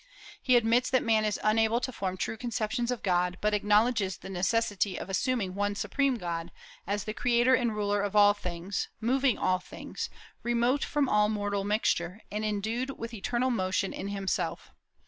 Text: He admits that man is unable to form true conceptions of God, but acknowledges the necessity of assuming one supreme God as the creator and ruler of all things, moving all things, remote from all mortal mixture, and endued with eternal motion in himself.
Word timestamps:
He 0.41 0.55
admits 0.55 0.89
that 0.89 1.03
man 1.03 1.25
is 1.25 1.39
unable 1.43 1.79
to 1.79 1.91
form 1.91 2.17
true 2.17 2.35
conceptions 2.35 2.89
of 2.89 3.03
God, 3.03 3.37
but 3.39 3.53
acknowledges 3.53 4.17
the 4.17 4.31
necessity 4.31 4.97
of 4.97 5.11
assuming 5.11 5.53
one 5.53 5.75
supreme 5.75 6.15
God 6.17 6.51
as 6.87 7.03
the 7.03 7.13
creator 7.13 7.53
and 7.53 7.75
ruler 7.75 8.01
of 8.01 8.15
all 8.15 8.33
things, 8.33 8.89
moving 8.99 9.37
all 9.37 9.59
things, 9.59 10.09
remote 10.41 10.83
from 10.83 11.07
all 11.07 11.29
mortal 11.29 11.63
mixture, 11.63 12.19
and 12.31 12.43
endued 12.43 12.97
with 12.97 13.13
eternal 13.13 13.51
motion 13.51 13.93
in 13.93 14.07
himself. 14.07 14.71